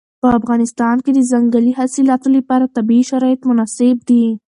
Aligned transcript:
په 0.21 0.27
افغانستان 0.39 0.95
کې 1.03 1.11
د 1.13 1.19
ځنګلي 1.31 1.71
حاصلاتو 1.79 2.27
لپاره 2.37 2.71
طبیعي 2.75 3.03
شرایط 3.11 3.41
مناسب 3.49 3.95
دي. 4.09 4.25